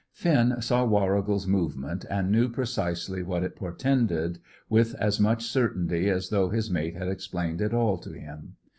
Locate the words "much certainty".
5.19-6.09